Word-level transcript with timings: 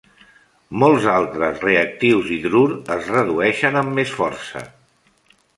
Molts 0.83 1.05
altres 1.15 1.61
reactius 1.67 2.25
d'hidrur 2.31 2.65
es 2.97 3.13
redueixen 3.19 3.81
amb 3.83 3.97
més 4.01 4.19
força. 4.23 4.65